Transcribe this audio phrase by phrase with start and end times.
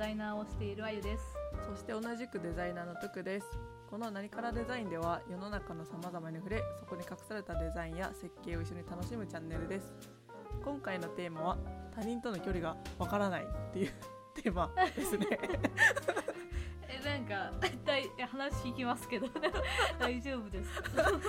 [0.00, 1.22] ザイナーをしているあゆです。
[1.68, 3.46] そして同じくデザイナーのトゥクです。
[3.90, 9.92] この何からデザインでは世の中のさまざまに触れそこに隠されたデザインや設計を一緒に楽しむチャンネルです。
[10.64, 11.58] 今回のテーマは
[11.94, 13.90] 他人との距離がわからないっていう
[14.42, 15.26] テーマですね。
[16.88, 17.52] えなんか
[17.84, 19.26] だい話聞きますけど。
[20.00, 20.82] 大丈夫です。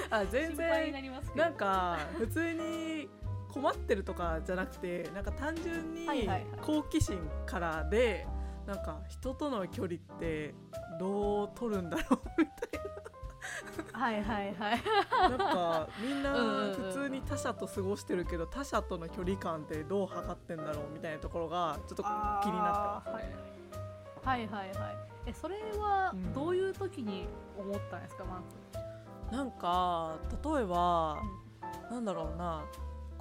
[0.09, 1.43] あ全然りますけど。
[1.43, 3.09] なんか普通に
[3.49, 6.45] 困ってるとかじゃなくてなんか単純にはいはいはい。
[6.61, 8.25] 好奇心からで
[8.65, 10.53] なんか人との距離って
[10.99, 12.03] どう取るんだろ
[12.37, 12.81] うみたい
[13.93, 14.81] はいはいはい。
[15.29, 16.73] ななんかみんなうんうんうん。
[16.73, 23.35] 普通に他者と過ごしてるけど他者との距離感ってどう測ってんだろうみたいなところがちょっと気になってますね。
[24.23, 25.11] はいはいはい。
[25.27, 28.41] えそれはうんどういう時に思ったんですかま
[29.31, 31.17] なんか例えば
[31.89, 32.65] ず、なんだろうな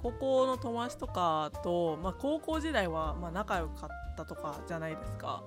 [0.01, 5.43] 高校の友達とかと、まあ、高校時代はまあ仲良かったとかじゃないですか。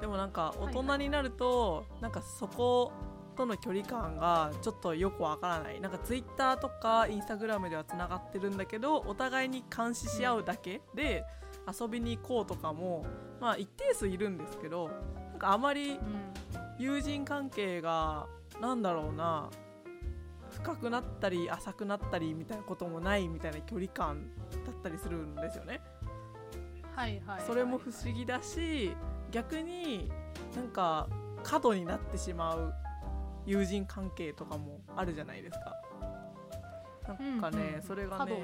[0.00, 2.92] でもなんか大人になると、なんかそこ
[3.36, 5.80] との距離感がちょっとよくわからない。
[5.80, 11.24] なんかツイッターとかインスタグラムではつながってるんだけどお互いに監視し合うだけで
[11.80, 13.04] 遊びに行こうとかも、
[13.40, 14.88] まあ、一定数いるんですけど
[15.30, 16.40] なんかあまりうん。
[16.80, 18.26] 友人関係が
[18.58, 19.50] なんだろうな
[20.62, 24.30] 深くなったり浅くなったりみたいなこともないみたいな距離感
[24.66, 25.80] だったりするんですよね。
[26.94, 27.42] はいはいはい。
[27.46, 28.94] それも不思議だし
[29.30, 30.10] 逆に
[30.54, 31.08] なんか
[31.42, 32.74] 過度になってしまう
[33.46, 35.74] 友人関係とかもあるじゃないですか。
[37.08, 37.82] なんかね、うんうん。
[37.82, 38.42] それがね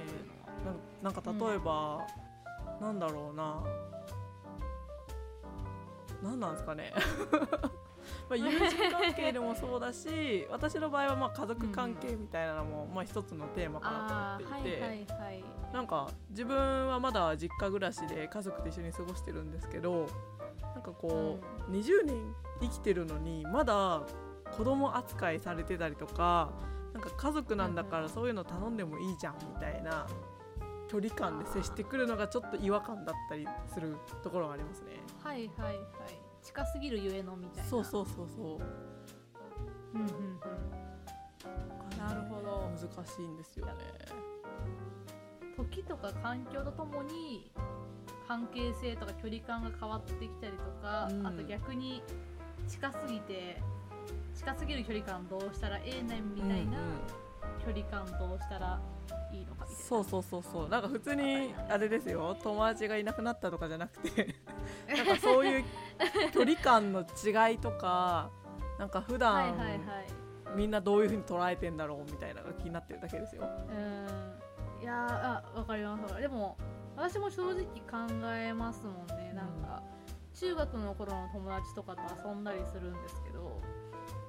[0.65, 2.07] なんなんか例えば、
[2.81, 3.63] なんだろうな。
[6.23, 6.93] 何なんですかね
[8.29, 20.07] まあ友人関係でもそうだし 私の場合はまあ家族関係みたいなのも、まあ、一つのテーマかなと思っていて、はいはいなんか自分はまだ実家暮らしで家族と一緒に過ごしてるんですけど
[20.75, 21.39] なんかこ
[21.69, 24.03] う、20年生きてるのにまだ
[24.57, 26.51] 子供扱いされてたりとか
[26.95, 30.07] なんか家族なんだからそういうの頼んでもいいじゃんみたいな
[30.89, 34.93] 距離感で接してくるのがちょっと違和感だったりするところがありますね。
[35.23, 37.69] はいはいはい近すぎるゆえのみたいな。
[37.69, 38.59] そうそうそうそう。
[39.95, 40.13] うんうんう
[41.95, 41.99] ん。
[41.99, 42.71] なるほど。
[42.71, 43.73] 難しいんですよね。
[45.57, 47.51] 時とか環境とともに
[48.29, 51.27] 関係性とか距離感が変わってきたりとか、うん。
[51.27, 52.01] あと逆に
[52.69, 53.61] 近すぎて
[54.37, 56.67] 近すぎる距離感どうしたらええねんみたいなうんうん。
[57.65, 58.81] 距離感どうしたら
[59.33, 59.83] いいのかみたいな。
[59.83, 60.69] そうそうそうそう。
[60.69, 62.37] なんか普通にあれですよ。
[62.41, 64.37] 友達がいなくなったとかじゃなくて。
[64.95, 65.65] なんかそういう
[66.33, 68.31] 距離感の違いとか
[68.79, 69.81] なんか普はい段、はいはい。
[70.55, 73.43] みんなどういう風に捉えてんだろうみたいなのが気になってるだけですよ。
[73.69, 74.83] うん。
[74.83, 76.57] いやーあわかりますでも
[76.97, 79.33] 私も正直考えますもんね。
[79.35, 79.83] なんか、
[80.35, 83.61] 中学の頃の友達とかと遊んだりするんですけど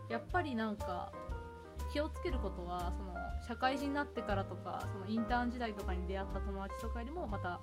[0.09, 1.11] やっぱりなんか
[1.91, 3.13] 気をつけることはその
[3.47, 7.59] 社会人になってからとかそのインターン時代とかに出会った友達とかよりもまた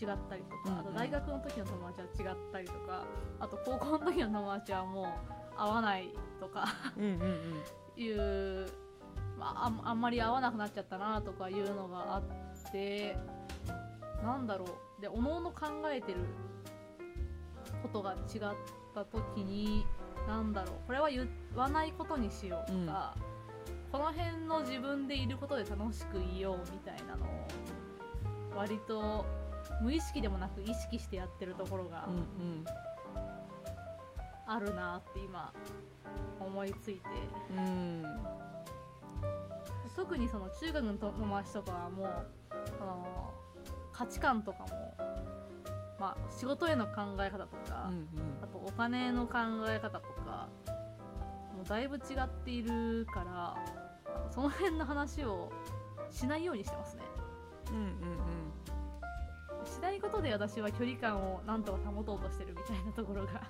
[0.00, 0.78] 違ったりとか、うんうん。
[0.80, 3.04] あと大学の時の友達は違ったりとか
[3.40, 8.02] あと高校の時の友達はもう会わないとかうんうんうん。
[8.02, 8.66] いう、
[9.38, 13.16] まあ、あんまり合わなくなっちゃったなとかいうのがあって
[14.22, 14.64] なんだろ
[14.98, 15.00] う。
[15.00, 16.20] でおのおの考えてる
[17.82, 18.40] ことが違っ
[18.94, 19.86] た時に
[20.26, 20.74] なんだろう。
[20.86, 23.14] これは言わないことにしようとか、
[23.94, 27.28] この辺の自分でいることで楽しくいようみたいなのを
[28.56, 29.24] 割と
[29.80, 32.64] 無意識でもなく意識してやってるところがうん
[34.48, 35.52] あるなって今
[36.40, 37.00] 思いついて。
[37.56, 38.04] うんうん
[39.94, 42.26] 特にその中学の友達とかはもう
[42.76, 43.32] その
[43.92, 44.94] 価値観とかも、
[46.00, 48.08] まあ、仕事への考え方とか、うん
[48.42, 49.38] あとお金の考
[49.68, 50.48] え方とか
[51.56, 53.83] もうだいぶ違っているから
[54.34, 55.52] その辺の話を
[56.10, 57.02] しないようにしてますね。
[57.70, 57.86] うんうんう
[59.62, 59.66] ん。
[59.66, 63.42] しないことで私は距離感をなんとか保とうとしてるみたいなところが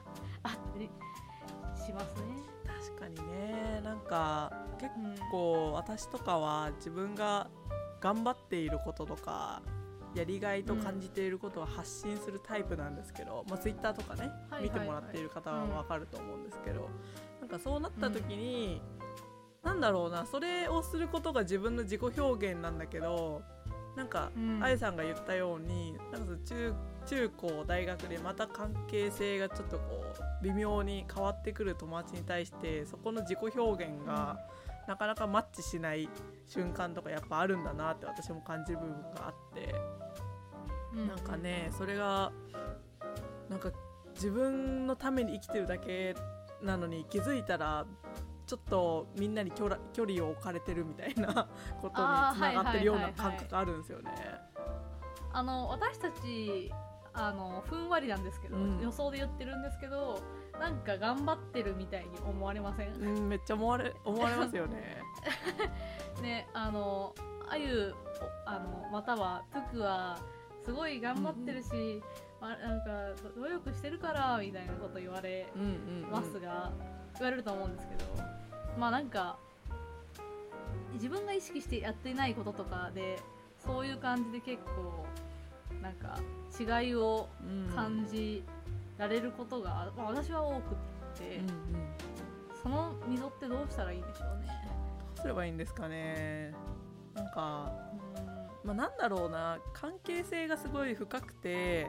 [0.42, 0.90] あったり
[1.74, 2.54] しますね。
[2.66, 3.80] 確かにね。
[3.82, 7.48] なんか結うん構私とかは自分が
[8.00, 9.62] 頑張っていることとか
[10.14, 16.88] やりがいと感じていることを発信するタイプなんですけど、まあ、ツイッターとかね、はい見てもらっている方は分かると思うんですけど、
[17.40, 18.80] なんかそうなった時に、
[19.64, 23.42] なんだろうなそれをすることが自分の自己表現なんだけど
[23.96, 26.74] なんか、うんあゆさんが言ったようになんか中
[27.06, 34.38] 中高大学でまた関係性がちょっとこう微妙に変わってくる友達に対してそこの自己表現が
[34.88, 36.08] なかなかマッチしない
[36.46, 39.74] 瞬間とかやっぱあるんだなって私も感じる部分があって。
[40.94, 42.32] うなんかねそれが
[43.48, 43.72] なんか
[44.14, 46.14] 自分のために生きてるだけ
[46.62, 47.84] なのに気づいたら
[48.46, 51.48] ちょっとみんなに距離距離を置かれてるみたいな
[51.80, 51.98] ことにつ
[52.40, 54.10] ながってるような感覚があるんですよね。
[55.32, 56.72] あの私たち
[57.12, 58.80] あのふんわりなんですけど、うん。
[58.80, 60.20] 予想で言ってるんですけど
[60.58, 62.92] なんか頑張ってるみたいに思われません？
[62.94, 65.02] うん、めっちゃ思われ思われますよね。
[66.22, 67.14] ねあの
[67.48, 67.94] あゆ
[68.46, 70.18] おあのまたはトゥクは
[70.64, 72.02] すごい頑張ってるし、
[72.40, 76.72] まあ、なんかど努力してるからみたいなこと言われうんうん、うん、ますが、
[77.20, 78.04] 言われると思うんですけど
[78.78, 79.36] まあなんか
[80.94, 83.18] 自分が意識してやっていないこととかで
[83.64, 85.04] そういう感じで結構
[85.82, 86.18] なんか
[86.58, 88.44] 違いをうん感じ
[88.98, 91.54] られることが、まあ、私は多くって、うんうん。
[92.62, 94.48] その溝ってどうしたらいいんでしょうね。
[95.16, 96.54] どうすればいいんですかね。
[97.14, 97.72] なんか、
[98.64, 98.68] うん。
[98.68, 99.58] まあ、なんだろうな。
[99.72, 101.88] 関係性がすごい深くて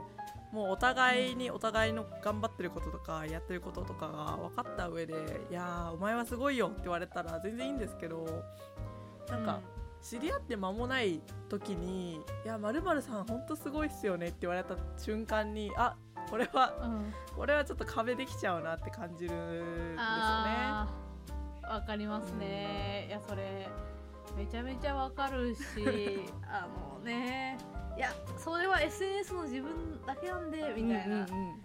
[0.56, 5.14] もうお互いにお互いの頑張ってることとかやってることとかが分かった上で
[5.52, 8.26] 「いやーお前はすごいよ」って言われたら全然いいんですけど
[9.28, 9.60] なんか、
[10.04, 11.20] 知り合って間もない
[11.50, 15.98] 時に「いやまるさんほんとすごいっすよね」って言われた瞬間にあ
[16.30, 16.94] これはうん。
[16.94, 20.00] うんこれはちょっと壁できちゃうなって感じるんですよね。
[21.64, 23.68] わかりますね、いやそれ
[24.36, 25.62] めちゃめちゃわかるし
[26.48, 27.58] あのね。
[27.98, 31.62] いやそれは SNS の自分だけなんでみたいな、うんうんうん。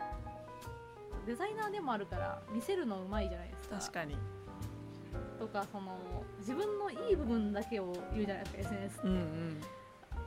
[1.27, 3.77] デザイナーでもあるから見せるのうまいじゃないですか。
[3.77, 4.17] 確かに、
[5.39, 5.99] とかその
[6.39, 9.61] 自分のいい部分だけを言うじゃないですか SNS って、うんうん、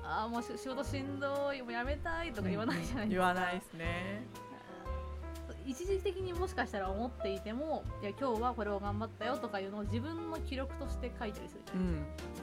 [0.04, 4.24] ああもうし仕事しんどいもうやめたいとか言わないじゃないですか、言わないですね。
[5.66, 12.00] 一時的にもしかしたら思っていてもいや今日はこれを頑張ったよとかいうのを自分の記録として書いたりするじゃうないで
[12.36, 12.42] す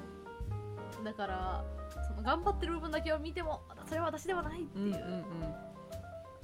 [0.94, 1.04] か、ん。
[1.04, 1.64] だから
[2.08, 4.98] その頑張ってる部分だけを見てもそれは私ではないってうんうんうん。
[4.98, 5.24] いう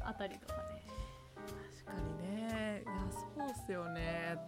[0.04, 0.86] あたりとかね、
[1.84, 2.82] 確かにね。
[2.84, 4.38] いやそうっすよね。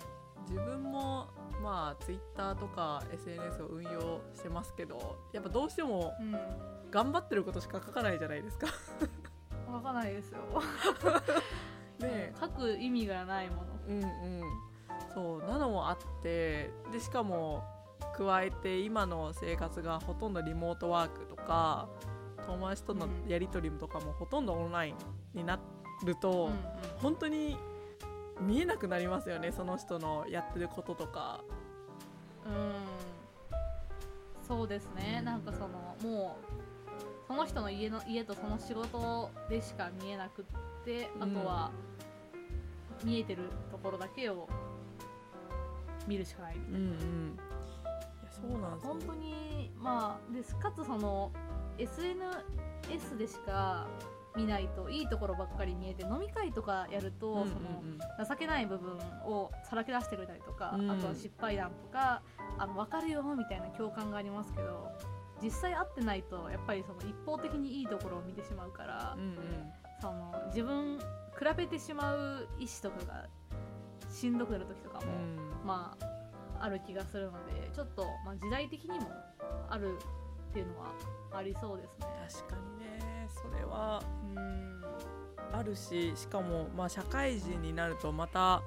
[0.49, 1.27] 自分も
[1.63, 6.37] まあツイッターとか SNS を運用してますけどやっぱどうしてもうん。
[6.91, 8.67] 頑張ってることしか書かないじゃないですか。
[9.71, 10.39] 書かないですよ。
[10.39, 10.45] ね
[12.57, 13.63] 書く意味がないもの。
[13.89, 14.43] うんうん。
[15.15, 17.65] そうなのもあってでしかも
[18.17, 21.89] 加えて今の生活がほとんどリモートワークとか
[22.47, 24.95] 友達とのうんやり取りとかもほとんどオンライン
[25.35, 25.59] にな
[26.05, 26.53] ると、うんうん。
[26.99, 27.57] 本当に
[28.41, 31.41] 見えなくなりますよねその人のやってることとか。
[32.47, 32.73] うん。
[34.47, 35.69] そうですね、うんなんかその
[36.03, 36.49] もう
[37.27, 40.45] その人の家の家とその仕事でしか見えなくっ
[40.85, 41.71] てあとは
[43.05, 44.49] 見えてるところだけを
[46.07, 46.79] 見るしかないみたいな。
[46.79, 47.39] うんうん、
[48.31, 50.57] そうなんですよ本当にまあです。
[50.57, 51.31] かつその
[51.79, 53.87] SNS でしか
[54.37, 57.49] 見ないといいところばっかり見えて飲み会とかやると、うんうんうん。
[58.17, 60.91] その情けない部分をさらけ出してくれたりとか、うん。
[60.91, 62.23] あとは失敗談とか
[62.59, 64.91] あの分かるよみたいな共感がありますけど
[65.43, 69.39] 実際会ってないとやっぱりその一方的にいいところを見てしまうから、うんうん。
[70.01, 70.99] その自分
[71.39, 73.27] 比べてしまう意思とかが
[74.11, 75.67] しんどくなる時とかも、うん。
[75.67, 76.19] まあ
[76.61, 79.07] ある気がするのでちょっと、まあ、時代的にも
[79.71, 79.97] ある
[80.51, 80.87] っていうのは
[81.33, 82.07] ありそうですね。
[82.29, 84.03] 確かにねそれは
[84.35, 84.83] うん。
[85.53, 88.61] あるししかも、まあ、社会人になるとまた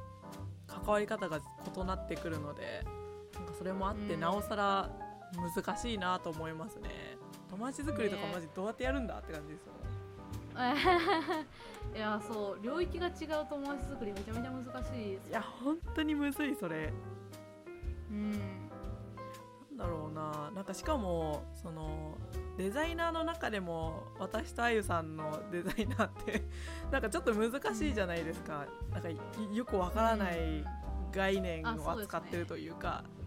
[0.67, 1.39] 関わり方が
[1.75, 2.83] 異なってくるので
[3.35, 4.19] なんかそれもあってうん。
[4.19, 4.89] なおさら
[5.55, 7.17] 難しいなと思いますね。
[7.49, 9.73] 友達作りとかねマジどうやってやるんだって感じですよ
[11.95, 15.29] いやそう領域が違う友達作りめちゃめちゃ難しいです。
[15.29, 16.93] いや本当にむずいそれ。
[18.09, 18.31] うん。
[18.31, 20.51] なんだろうな。
[20.53, 22.17] なんかしかもその
[22.57, 26.43] デザイナーの中でも私とあゆさんのデザイナーって
[26.91, 29.17] なんかちょっと難しいじゃないですか、なんかい
[29.51, 30.63] よくわからない
[31.11, 33.20] 概念を扱ってるというか、うん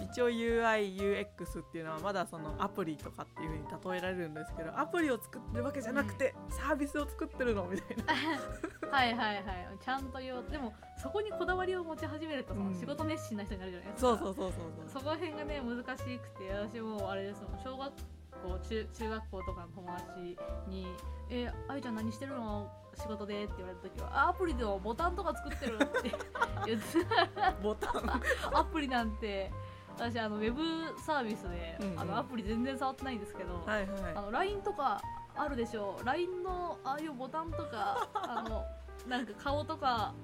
[0.00, 8.04] 一応 UIUX っていうのはまだそのアプリとかっていう風に例えられるんですけどアプリを作ってるわけじゃなくて、サービスを作ってるのみたいな。
[8.90, 9.44] はいはいはい。
[9.80, 10.44] ちゃんと言おう。
[10.50, 12.74] でもそこにこだわりを持ち始めるとそのうん。
[12.74, 14.88] 仕事熱心な人になるじゃないですか、そうそうそうそうそう。
[14.88, 17.58] そこら辺がね難しくて私もあれですもん。
[17.62, 20.86] 小学校中中学校とかの友達に
[21.30, 22.70] 「えあゆちゃん何してるの？
[22.94, 26.12] 仕事で?」って言われた時はあ「アプリでもボタンとか作ってる」って
[26.66, 26.86] 言って
[27.62, 28.22] ボタン。
[28.54, 29.50] アプリなんて
[29.96, 30.62] 私あのウェブ
[31.00, 32.00] サービスで、うんうん。
[32.00, 34.14] あのアプリ全然触ってないんですけど、はいはい。
[34.14, 35.00] あの LINE とか
[35.34, 38.64] あるでしょ？LINE のああいうボタンとか あの
[39.08, 40.14] なんか顔とか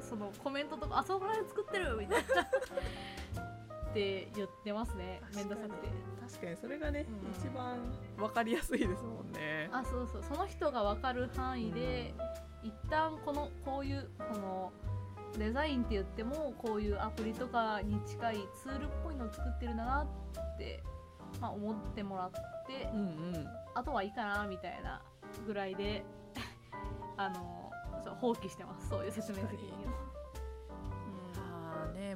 [0.00, 2.42] そのコメントとかあそこら辺作ってるみたいな。
[2.42, 5.20] って言ってますね。
[5.36, 5.88] めんどくさくて。
[6.26, 7.30] 確かにそれがね、うん。
[7.30, 7.78] 一番
[8.16, 9.68] 分かりやすいですもんね。
[9.70, 10.22] あそうそう。
[10.22, 12.14] その人が分かる範囲で、
[12.62, 14.72] 一旦このこういうこの
[15.38, 20.82] デザインって言ってもこういうアプリとかに近いツールっぽいのを作ってるんだなって、
[21.40, 23.02] まあ、思ってもらってうんう
[23.38, 23.46] ん。
[23.74, 25.02] あとはいいかなみたいな
[25.46, 26.04] ぐらいで
[27.16, 27.72] あの
[28.04, 28.88] そう放棄してます。
[28.88, 29.72] そういう説明責任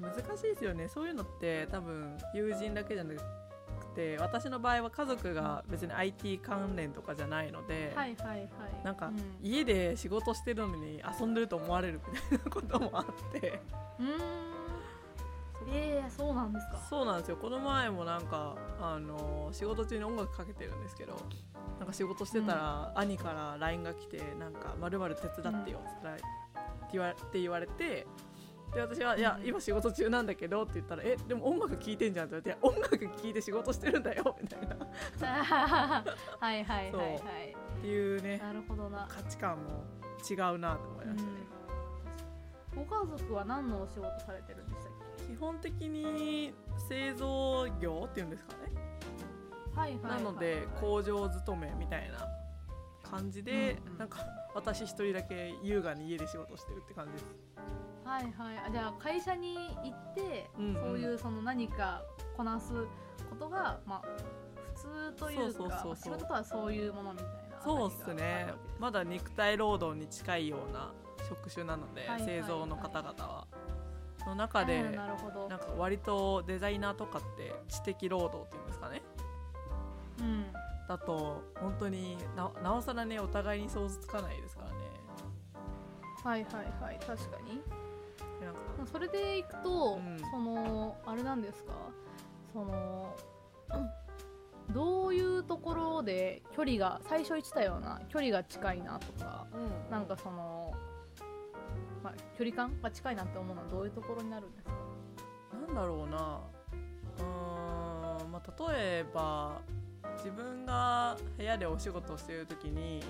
[0.01, 0.89] 難しいですよね。
[0.89, 3.21] そういうのって多分友人だけじゃなく
[3.97, 8.49] て私の場合は家族が別に IT 関連とかじゃないので、はいはいはい。
[8.85, 9.17] なんか、うん。
[9.43, 13.61] 家で仕事してるのに遊んでると思われるみたいなこともあって。
[13.99, 14.57] うーん。
[15.69, 16.79] えー、そうなんですか。
[16.89, 17.37] そうなんですよ。
[17.37, 21.17] この前もなんかあの仕事中に音楽かけてるんですけど
[21.79, 28.07] なんか仕事してたら、兄から LINE が来てなんか「まる手伝ってよ」って言われて
[28.75, 29.47] で私は「いやうん。
[29.47, 34.75] 今仕事中なんだけど」って言ったら「えでも音楽聴いてんじゃん」って言われて「音楽聴いて仕事してるんだよ」みたいな。
[34.75, 34.79] っ
[35.19, 37.57] はいはいはいはい。
[37.81, 39.07] ていうねなるほどな。
[39.09, 39.85] 価値観も
[40.29, 41.39] 違うなと思いましたね。
[42.75, 44.93] ご家族は何のお仕事されてるんでしたっ
[45.27, 46.53] 基本的に
[46.89, 48.73] 製造業っていうんですかね。
[49.75, 52.19] けはいはい、はい、なので工場勤めみたいな
[53.03, 53.99] 感じで、うんうん。
[53.99, 54.19] なんか
[54.57, 57.27] 私一人だけ優雅に家で仕事してるって感じです。
[58.05, 58.59] はいはい。
[58.67, 60.75] あじゃあ会社に行って、うんうん。
[60.75, 62.03] そういうその何か
[62.37, 62.73] こなす
[63.29, 64.03] ことがまあ
[64.75, 65.89] 普通というかそうそうそうそう。
[65.89, 68.55] まあ仕事とはそういうものみたいなそうっすね。
[68.79, 70.93] まだ肉体労働に近いような
[71.29, 72.27] 職種なので、はいはいはい。
[72.27, 73.47] 製造の方々は。
[74.27, 75.49] の中で、うんなるほど。
[75.49, 79.03] なんか割とデザイナーとかって知的労働っていうんですかね。
[80.21, 80.47] うん
[80.89, 84.77] だと本当にななおさらねお互いに想像つかないですからね。
[86.25, 87.61] はいはいはい確かに。
[88.45, 90.19] なんかまあそれでいくと、うん。
[90.31, 91.73] そのあれなんですか？
[92.53, 93.15] その
[93.71, 93.91] うん
[94.75, 99.47] どういうところで距離が最初言ってたような距離が近いなとか
[99.91, 100.73] なんかその、
[102.03, 104.73] まあ、距離感が近いなって思うのはどういうところになるんですか？
[105.69, 106.41] なんだろうな。
[107.19, 109.61] うーん、まあ、例えば
[110.27, 113.01] 自分が部屋でお仕事をしている時に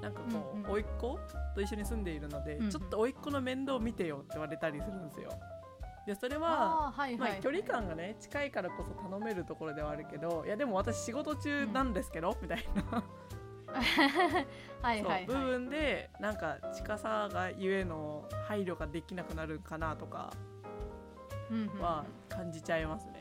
[0.00, 0.70] なんかこう、うんうん。
[0.70, 1.18] 甥っ子
[1.56, 2.70] と一緒に住んでいるので、うんうん。
[2.70, 5.30] ちょっと甥っ子の面倒を見てよって言われたりするんですよ。
[6.06, 13.04] でそれはまあ、距離感がね近いからこそ頼めるところではあるけどいやでも私仕事中なんですけど、みたいな。
[14.80, 20.32] はいはい部分でなんか近さがゆえの配慮ができなくなるかなとか
[21.78, 23.17] は感じちゃいますね。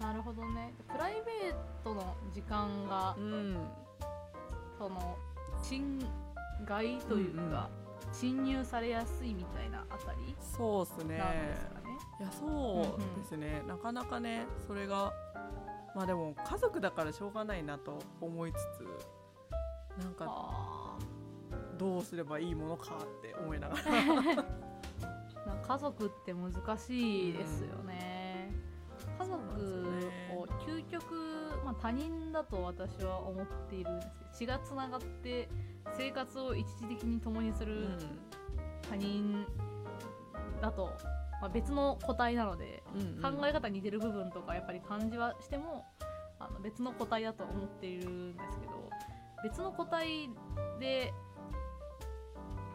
[0.00, 0.74] なるほどね。
[0.90, 3.56] プライベートの時間がうん
[4.78, 5.16] その
[5.62, 5.98] 侵
[6.64, 7.68] 害というか、
[8.12, 11.18] 侵入されやすいみたいなあたりそうっすね。
[11.18, 11.80] なんですかね。
[12.20, 15.12] いやそうですね、なかなかねそれが
[15.94, 18.56] まあでも家族だからしょうがないなと思いつ
[19.98, 20.98] つなんかあ
[21.76, 24.44] どうすればいいものかって思いながら。
[25.66, 28.07] 家族って難しいですよね。
[28.07, 28.07] 家
[30.98, 35.48] を究極、まあ、他人だと私は思っているんですけど血がつながって
[35.96, 37.88] 生活を一時的に共にする
[38.88, 39.46] 他人
[40.60, 40.90] だと、
[41.40, 43.38] まあ、別の個体なのでうんうん。
[43.38, 45.84] 考え方似てる部分とかやっぱり感じはしても
[46.40, 48.90] あの別の個体だと思っているんですけど
[49.42, 50.28] 別の個体
[50.80, 51.12] で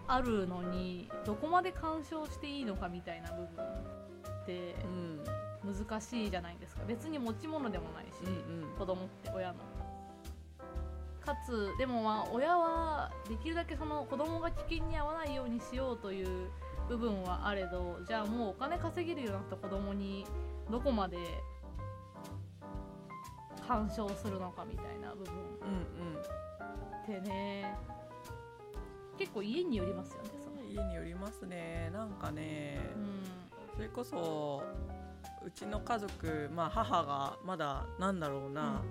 [0.08, 3.94] あるのにどこまで干渉していいのかみたいな部分
[4.44, 5.24] ってうん
[5.64, 6.82] 難しいじゃないですか。
[6.88, 8.78] 別に持ち物でもないし、うんうん。
[8.78, 9.60] 子供って親の。
[11.26, 16.50] かつでもまあ親はできるだけその子供が危険に遭わないようにしようという
[16.90, 20.26] 部分はあれどじゃあもうお金稼げるようになった子供に
[20.70, 21.18] どこまで
[23.66, 25.34] 干渉するのかみたいな部分。
[25.34, 26.14] うん
[27.04, 27.76] ってね。
[29.18, 31.90] 結構家によりますよねそのうん家によりますね。
[31.94, 32.80] なんかね、
[33.72, 34.64] うそれこそ
[35.46, 38.82] うちの家族、まあ、母がまだなんだろうな、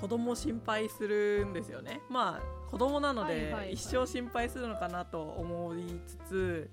[0.00, 2.00] 子供を心配するんですよね。
[2.10, 6.70] まあ子供なので一生心配するのかなと思いつつ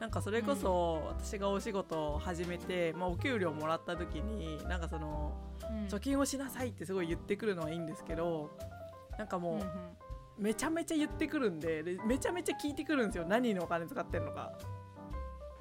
[0.00, 5.34] なんかそれこそ私がお仕事を始めて、まあ、お給料もらった時になんかその
[5.70, 5.86] んうん。
[5.86, 8.50] 貯金をしなさいってすごい言ってくるのはいいんですけど
[9.16, 9.68] なんかもう、うんうん。
[10.38, 13.24] めちゃめちゃ言ってくるんででめちゃめちゃ聞いてくるんですよ。
[13.26, 14.52] 何にお金使ってるのか。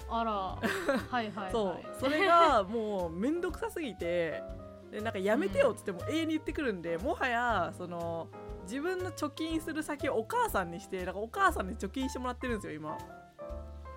[0.10, 0.32] あら。
[1.12, 1.52] はいはいはい。
[1.52, 1.78] そう。
[2.00, 4.44] それがもう面倒くさすぎて
[4.92, 8.28] でなんかやめてよっつっても永遠に言ってくるんで、もはやその
[8.64, 12.98] 自分の貯金する先をお母さんにしてなんかお母さんに貯金してもらってるんですよ今。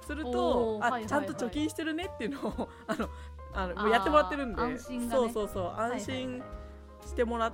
[0.06, 1.06] するとあ、はいはいはい。
[1.06, 3.08] ちゃんと貯金してるねっていうのを あの
[3.52, 5.10] あのやってもらってるんで、安心がね。
[5.10, 5.92] そうそうそうはいはい。
[5.92, 6.42] 安心
[7.06, 7.52] してもら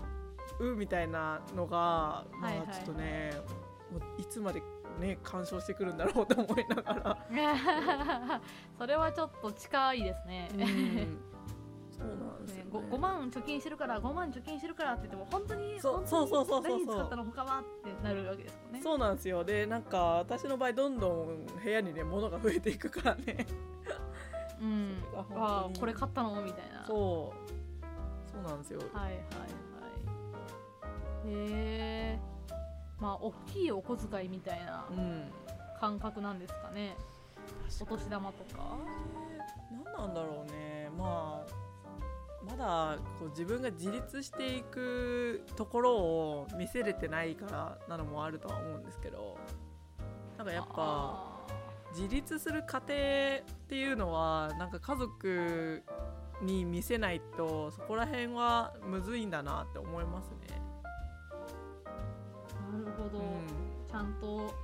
[0.58, 2.58] うみたいなのが、はいはい。
[2.58, 3.32] まあちょっとね
[3.92, 4.62] もういつまで
[4.99, 7.17] ね干渉してくるんだろうと思いながら、
[8.79, 10.49] それはちょっと近いですね。
[10.53, 11.19] うん。
[11.97, 12.71] そうなんですよ、ね。
[12.71, 16.85] ね、5, 万貯金してるから5万貯金してるからって言っても本当にそうそうそうそうそう。
[16.85, 18.83] 使ったの他はってなるわけですもんね。
[18.83, 19.45] そうなんですよ。
[19.45, 23.47] でなんか私の場合どんどん部屋にね物が増えていくからね。
[24.61, 25.03] うん。
[25.15, 26.43] ああこれ買ったの？
[26.43, 26.85] みたいな。
[26.87, 27.37] そう。
[28.31, 29.21] そうなんですよ、はいはいはい。
[31.29, 32.21] へえ
[33.00, 35.31] まあ大きいお小遣いみたいなうん。
[35.79, 36.97] 感覚なんですかね。
[37.81, 38.79] お年玉とか。
[39.71, 40.91] 何なんだろうね。
[40.97, 41.67] まあ
[42.45, 49.37] まだこう自分が自立していくところを見せれてないからなのもあるとは思うんですけど。
[50.38, 51.37] なんかやっぱあ
[51.95, 52.97] 自立する過程っ
[53.69, 55.83] ていうのはなんか家族
[56.43, 60.61] に見せないとそこら辺はむずいんだなって思いますね。
[62.97, 63.23] ほど、う
[63.91, 64.55] ちゃんと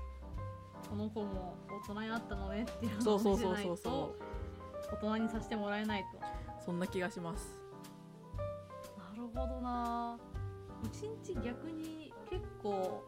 [0.89, 1.55] この子も
[1.89, 4.95] 大人になったのねっていうのそうそうを見せないそうそう。
[4.95, 6.19] 大人にさせてもらえないと。
[6.19, 6.21] う
[6.65, 7.59] そんな気がします。
[8.99, 10.19] なるほどな。
[10.85, 13.03] うちんち逆に結構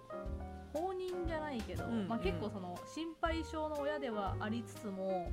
[0.73, 5.31] 放任じゃないけど、うんまあ、うん結構その心配性の親ではありつつも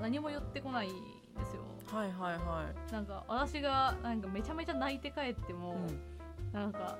[0.00, 0.96] 何も言ってこないんで
[1.44, 1.62] すよ。
[1.86, 5.76] はいはいはなんか私がなんかめちゃめちゃ泣いて帰っても、い。
[5.76, 6.52] うん。
[6.52, 6.98] なんか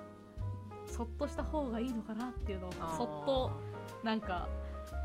[0.96, 3.50] そっとした方がいいのかなっていうのをそっと
[4.02, 4.48] なんか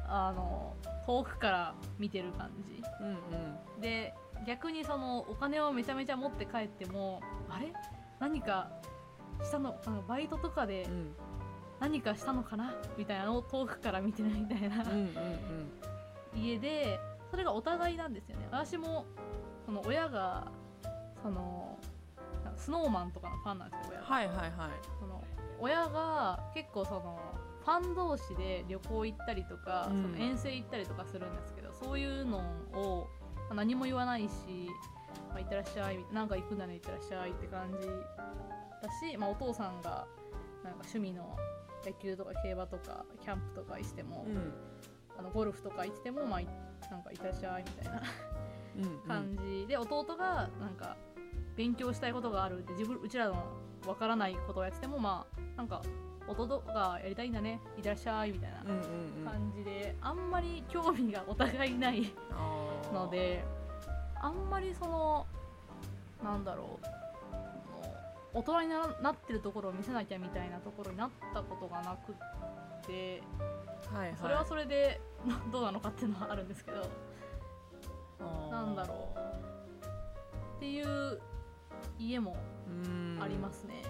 [0.08, 0.74] あの
[1.06, 2.82] 遠くから見てる感じ。
[3.02, 3.12] うんう
[3.78, 3.82] ん。
[3.82, 4.14] で
[4.48, 7.74] 逆にそのお金をめちゃめちゃ持って帰ってもあれ？
[8.20, 8.70] 何か
[9.44, 9.76] したの
[10.08, 11.14] バイトとかでうん。
[11.80, 12.74] 何かしたのかな？
[12.98, 14.98] みたいなのを遠くから見てるみたいなうんうん
[16.36, 16.40] うん。
[16.40, 18.48] 家でそれがお互いなんですよね。
[18.52, 19.06] 私も
[19.66, 20.48] その親が
[21.22, 21.78] その
[22.56, 24.52] スノーマンとかのファンなんですよ親が、はいはいはい。
[25.00, 25.24] その
[25.62, 27.20] 親が結構その
[27.64, 30.02] ファン同士で旅行行ったりとか、うん。
[30.02, 32.40] その遠征行ったりとかするんですけどそういうの
[32.74, 33.08] を
[33.48, 34.70] まあ何も言わないし
[35.30, 40.08] 「まあ、行ってらっしゃい」なんか行くんだね行ってらっしゃいって感じだし、まあ、お父さんが
[40.64, 41.38] なんか趣味の
[41.86, 44.54] 野球とか競馬とかキャンプとかしても、うん。
[45.18, 46.48] あのゴルフとか行っても、まあ、い
[46.90, 48.02] なんか行ってらっしゃいみたいな
[48.78, 49.00] うんうん。
[49.02, 49.68] 感じ。
[49.68, 50.96] で弟がなんか
[51.56, 53.46] 勉強したいことがあるって自分うちらの
[53.88, 55.82] わからないことをやっててもまあなんか
[56.28, 58.58] 弟がやりたいんだねいらっしゃいみたいな
[59.30, 62.12] 感じであんまり興味がお互いない
[62.94, 63.44] ので
[64.22, 65.26] あんまりその
[66.24, 66.86] なんだろう
[68.34, 72.16] 大人にななってるところを見せなきゃみたいなところになったことがなくっ
[72.88, 73.22] て
[73.94, 74.16] はいはい。
[74.22, 75.02] それはそれで
[75.52, 76.88] どうなのかっていうのはあるんですけど
[78.50, 79.20] なんだろう。
[80.58, 81.20] っていう
[82.00, 82.36] 家も
[82.68, 83.20] うん。
[83.22, 83.84] ありますね、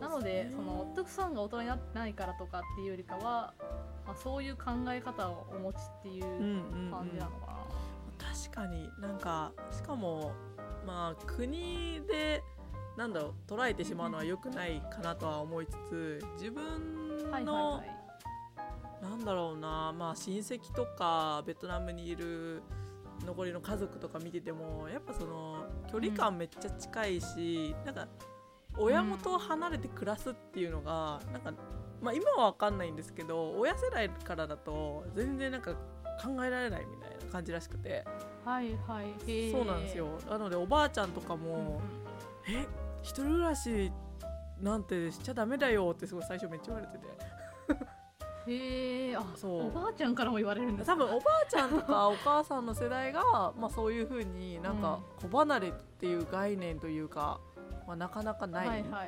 [0.00, 3.54] なのでそのトゥクさんが大人になってないからとかっていうよりかは、
[4.06, 6.90] まあ、そういう考え方をお持ちっていううんうんうん。
[6.90, 7.46] 感じなのか
[8.18, 10.32] な、確かになんかしかも
[10.86, 12.42] まあ国で
[12.96, 17.84] なんだろう捉えてしまうのは良くないかなとは思いつつ自分の、はいはいは
[19.00, 19.04] い。
[19.04, 22.62] なんだろうなまあ親戚とかベトナムにいる
[23.26, 28.08] 残りの家族とか見ててもやっぱその距離感めっちゃ近いし、なんか
[28.76, 31.52] 親元を離れて暮らすっていうのが、なんか、
[32.00, 35.74] まあ、今は分かんないんですけど親世代からだと全然なんか
[36.22, 38.04] 考えられないみたいな感じらしくて。
[38.44, 39.52] はいはい。
[39.52, 40.06] そうなんですよ。
[40.28, 41.80] なのでおばあちゃんとかうんも
[42.48, 42.66] 「え
[43.02, 43.92] 一人暮らし
[44.60, 47.97] なんてしちゃダメだよ」ってすごい最初めっちゃ言われてて。
[48.48, 49.66] うんへえあそう。
[49.66, 57.40] おばあちゃんからも言われるんですか多分おばあちゃんとかお母さんの世代が、まあ、そういうふうになんか子離れっていう概念というか、
[57.86, 59.04] まあ、なかなかない、はいはいは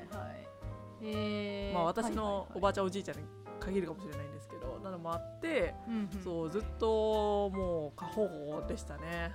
[1.02, 1.06] い。
[1.06, 3.24] へえまあ、私のおばあちちゃんおじいちゃんに
[3.58, 9.32] 限るかもしれないんですけどなのもあって、うんうんそうずっともう過保護でしたね。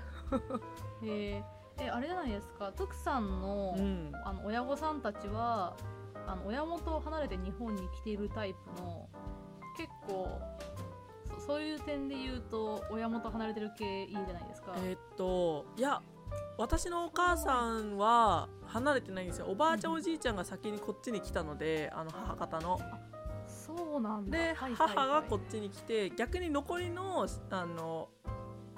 [1.03, 1.43] へえ
[1.77, 2.71] えあれじゃないですか。
[2.75, 4.11] トクさんの,、うん。
[4.23, 5.75] あの親御さんたちは
[6.27, 9.07] あの親元を離れて日本に来ているタイプの
[9.77, 10.27] 結構
[11.39, 16.01] そそういう点で言うと親元離れてる系いいじゃないですか、えーっといや
[16.57, 19.47] 私のお母さんは離れてないんですよ。
[19.47, 22.79] おばあちゃんうんおじいちゃんが先にこっちに来たのであの母方の。
[23.45, 24.37] そうなんだ。
[24.37, 24.89] で、はいはいはい。
[24.95, 28.09] 母がこっちに来て逆に残りのあの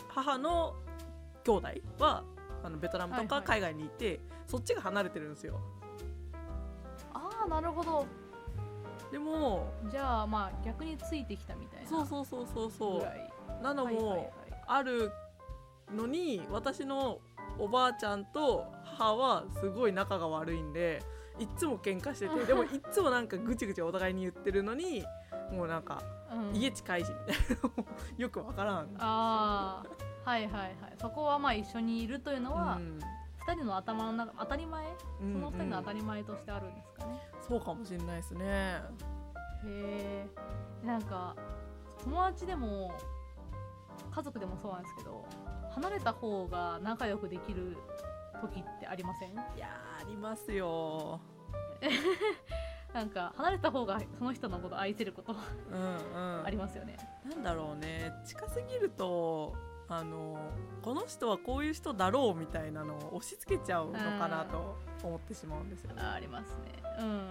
[0.08, 0.76] 母の
[1.44, 1.68] 兄弟
[2.00, 2.24] は
[2.64, 3.60] あのベトナムとかはいはい。
[3.60, 5.60] 海外にいて、そっちが離れてるんですよ。
[7.14, 8.08] ああなるほど
[9.12, 13.08] でもじゃあまあ逆についてきたみたいなそうそうそうそうそ
[13.60, 13.63] う。
[13.63, 14.32] なのも
[14.67, 15.12] ある
[15.96, 17.20] のに私の
[17.58, 21.02] おばあちゃんと母はすごい仲が悪いんで
[21.39, 25.04] いっつも喧嘩してて でもいっつもなんかぐちぐちお互いに言ってるのに
[25.52, 26.56] もうなんかうん。
[26.56, 27.84] 家近いしみたいな
[28.17, 28.96] よくわからん。
[29.00, 29.84] あ
[30.26, 30.74] あはいはいはい。
[31.00, 33.00] そこはまあ一緒にいるというのは、うん
[33.48, 34.86] 二人の頭の中当たり前？
[35.22, 38.44] うんその二人の当たうんり前としてあるんですかね、そうかもしれないですね。
[38.44, 38.82] へ
[39.66, 40.28] え
[40.86, 41.36] なんか
[42.04, 42.92] 友達でも
[44.12, 45.26] 家族でもそうなんですけど
[45.72, 47.78] 離れた方が仲良くできる
[48.42, 49.32] 時ってありません？
[49.32, 51.20] いやーありますよ。
[52.94, 55.34] なんか離れた方がその人のこと愛せること
[55.72, 55.80] うん
[56.40, 56.44] うん。
[56.46, 56.98] ありますよね。
[57.30, 58.12] なんだろうね。
[58.26, 59.56] 近すぎると
[59.89, 60.38] あの
[60.82, 66.02] この人はこういう人だろうみたいなのを押し付けちゃうのかなと思ってしまうんですよね。
[66.02, 66.84] あありますね。
[67.00, 67.21] うんうん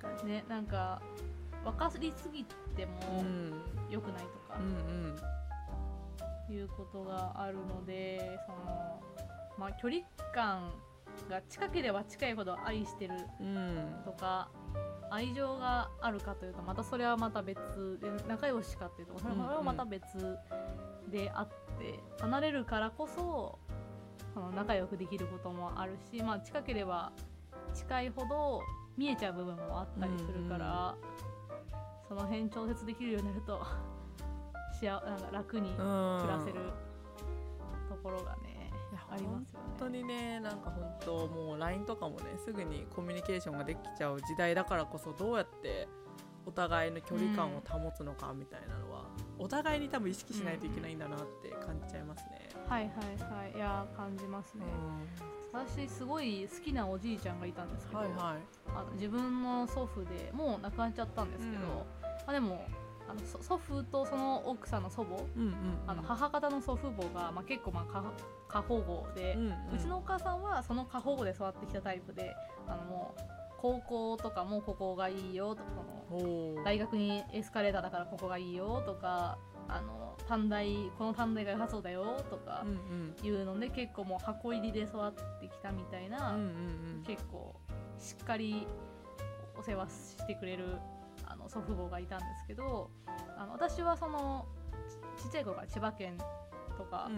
[0.00, 1.00] 確かうんねなんか
[1.64, 3.20] 分かりすぎてもに。
[3.20, 3.62] うん。
[3.90, 4.58] 良くないとか。
[4.58, 5.16] うんうん。
[6.48, 9.00] いうことがあるのでその
[9.58, 10.72] まあ距離感
[11.28, 14.02] が近ければ近いほど愛してるうん。
[14.04, 14.48] とか
[15.10, 17.56] 愛情があるかというとまたそれはまた別
[18.00, 20.02] で仲良しかっていうとそれはまた別
[21.08, 21.48] であっ
[21.78, 23.58] て離れるからこそ
[24.34, 27.12] その仲良くできることもあるし、まあ、近ければ
[27.72, 28.60] 近いほど
[28.96, 30.94] 見えちゃう部分もあったりするから、
[32.08, 33.62] その辺調節できるようになると
[34.78, 35.82] しあなんか楽にうん暮
[36.32, 36.54] らせる
[37.88, 38.55] ところがね、
[39.10, 39.66] ありますよね。
[39.78, 45.88] 本当にねなんか本当もう LINE とかもねすぐにコミュニケーションができちゃう時代だからこそどうやって
[46.46, 52.48] お互いの距離感を保つのかみたいなのは、お互いに多分意識しないといけないんだなって感じちゃいますね。
[52.68, 52.92] はいはい
[53.42, 54.64] はいいや感じますね、
[55.52, 58.16] 私すごい好きなおじいちゃんがいたんですけど、はいはい。
[58.68, 61.84] あの自分の祖父でもう亡くなっちゃったんですけど、うんま
[62.28, 62.64] あ、でも
[63.08, 65.54] あのそ祖父とその奥さんの祖母うんうんうん、
[65.86, 68.02] あの母方の祖父母が、まあ、結構まあ過
[68.48, 69.52] 過保護で、うんうん。
[69.74, 72.34] うちのお母さんはその過保護で育ってきたタイプで
[72.66, 73.20] あのもう
[73.58, 75.70] 高校とかもここがいいよとか
[76.64, 79.38] 大学にエスカレーターだからここがいいよとか
[79.68, 83.26] あの短大この短大が良さそうだよとかうんうん。
[83.26, 87.54] いうので結構もう箱入りで育ってきたみたいな、うんうん結構
[87.98, 88.66] しっかり
[89.58, 89.88] お世話
[90.18, 90.95] してくれるあ
[91.46, 92.90] の祖父母がいたんですけど
[93.38, 94.44] あの私はその
[95.16, 96.18] ちちっちゃい頃から千葉県
[96.76, 97.16] とかうん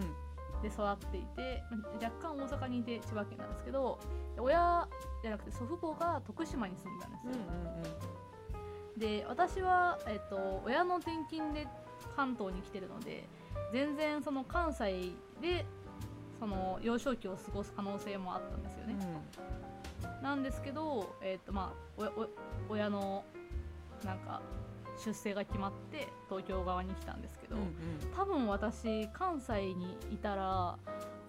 [0.61, 3.97] で育っていて、ま若干大阪にいて千葉県なんですけど
[4.35, 4.89] で親
[5.21, 7.39] じゃなくて祖父母が徳島に住んでたんですうんよ。
[8.93, 11.65] うんで私は、えっと親の転勤で
[12.17, 13.29] 関東に来てるので
[13.71, 15.65] 全然その関西で
[16.37, 18.95] その幼少期を過ごす可能性もあったんですよね。
[20.21, 22.11] なんですけど、えっとまあ、
[22.67, 23.23] 親の
[24.05, 24.41] なんか
[25.03, 27.69] 出世が決まって東京側に来たんですけど、うんうん。
[28.15, 30.77] 多分私関西にいたら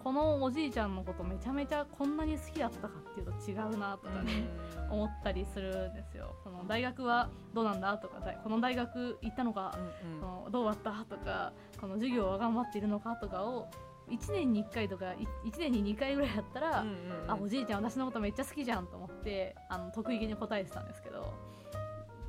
[0.02, 4.48] このおじいちゃんのことめちゃめちゃこんなに好きだったかっていうと違うなとかね、
[4.88, 4.92] うん。
[4.94, 6.34] 思ったりするんですよ。
[6.42, 10.20] その大学はどうなんだとかだこの大学行ったのか、うんうん。
[10.20, 13.68] そのどうだったとかこの授業は頑張っているのかとかを
[14.10, 17.30] 1年に1回とか1年に2回ぐらいやったら、うんうんうん。
[17.30, 21.32] あおじいちゃん私のことめっちゃ好きじゃんと思ってあの得意げに答えてたんですけど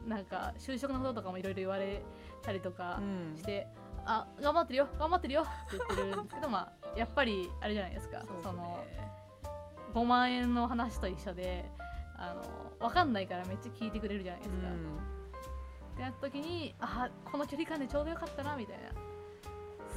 [0.08, 2.02] なんか就職のこととかもいろいろ言われ
[2.42, 3.38] たりとかうん。
[3.38, 3.68] して、
[4.06, 8.22] あ頑張ってるよ頑張ってるよって言ってるんですけどまあ やっぱりあれじゃないですか。
[8.26, 8.64] そうですその
[8.98, 9.12] ね
[9.94, 11.70] 5万円の話と一緒で
[12.18, 12.42] あの
[12.88, 14.68] 分かんないからめっちゃ聞いてくれるじゃないですか。
[14.68, 18.90] ってなった時にあこの距離感でちょうどよかったなみたいな。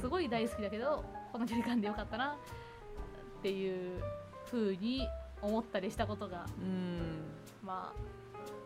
[0.01, 4.03] すごい大好きだけどこの距離感でよかったなっていう
[4.51, 5.07] 風に
[5.41, 7.23] 思ったりしたことがうんうん。
[7.63, 7.93] ま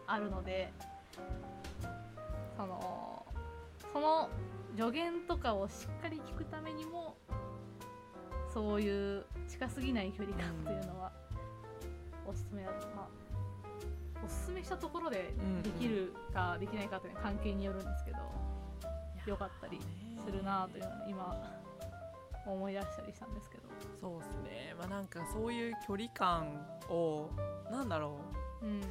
[0.07, 0.73] ああるので
[2.57, 3.25] その
[3.93, 4.29] その
[4.77, 7.15] 助言とかをしっかり聞くためにも
[8.53, 11.11] そういう近すぎない距離感というのは
[12.25, 13.07] おすすめだとまあ
[14.23, 18.17] おすすめしたところでうんできるかできないかというのは関係によるんですけど
[19.25, 19.79] よかったり
[20.25, 21.59] するなというのを今
[22.45, 23.63] 思い出したりしたんですけど。
[23.99, 24.75] そうですね。
[24.77, 26.47] まあなんかそういう距離感
[26.89, 27.29] を
[27.71, 28.19] なんだろ
[28.61, 28.65] う。
[28.65, 28.81] うん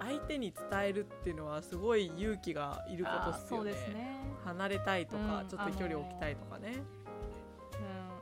[0.00, 3.94] 相手に伝えるっていうのはすごい勇気がいることあーそうですよね。
[3.94, 6.74] ね離れたいとか、うんちょっと距離を置きたいとかね、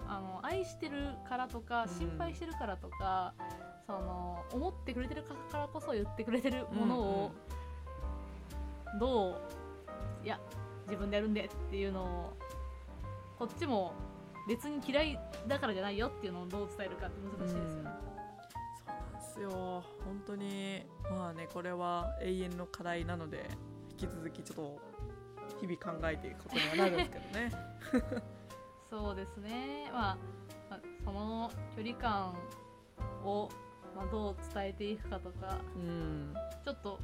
[0.05, 1.89] うん、あの愛してるからとかうん。
[1.89, 3.33] 心配してるからとか、
[3.87, 7.31] その思ってくれてるからこそ言ってくれてるものを
[9.01, 10.39] どういや
[10.87, 12.37] 自分でやるんでっていうのを
[13.39, 13.93] こっちも
[14.49, 17.91] 別に嫌いだからじゃないよっていうのをどう伝えるかって難しいですよね。
[19.39, 19.85] ですよ。
[20.05, 20.83] 本当に。
[21.11, 23.49] まあねこれは永遠の課題なので
[23.91, 24.81] 引き続きちょっと
[25.61, 27.53] 日々考えていくことにはなるんですけどね。
[28.91, 29.91] そうですね。
[29.93, 30.19] まあ
[30.71, 32.35] まあその距離感
[33.25, 33.49] を、
[33.97, 36.35] まあ、どう伝えていくかとかうん。
[36.65, 36.99] ちょっと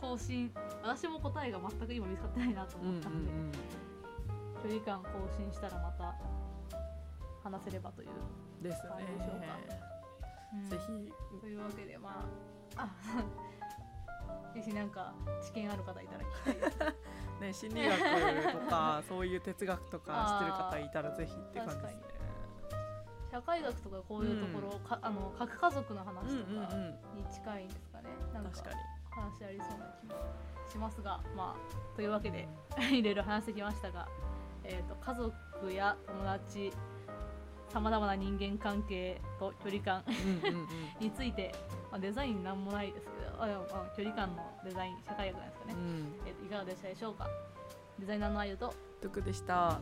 [0.00, 3.52] 更新私も答えが全く今見つかってないなとうんうん思ったん。
[3.52, 3.58] で、
[4.62, 6.14] 距離感更新したらまた
[7.42, 9.97] 話せればという、うんですね
[10.68, 12.24] ぜひというわけでま
[12.76, 12.82] あ。
[12.82, 12.88] あ。
[14.54, 16.94] ぜひなんか知見ある方いたら聞きたい。
[17.40, 22.02] で すね心理学とか そういう哲学とか知ってる方いたらぜひって感じですね。
[23.30, 28.98] 社会学とかこういうところ、かあの核家族の話うんとかうんうんに近いんですかね、なんか確かに。
[29.18, 30.14] 話ありそうな気も
[30.70, 32.48] しますがまあというわけで
[32.92, 34.08] いろいろ話してきましたが、
[34.64, 36.72] えー、と家族や友達
[37.72, 40.02] さまざまな人間関係と距離感
[41.00, 41.54] について、
[41.90, 46.12] まあ、デザインなんもないですけどあまあ距離感のデザイン社会学なんですかね、うん。
[46.26, 47.26] えーといかがでしたでしょうか？
[47.98, 48.74] デザイナーのあゆと。
[49.00, 49.78] 得でした